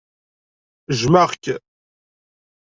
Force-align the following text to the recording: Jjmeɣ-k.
Jjmeɣ-k. 0.99 1.45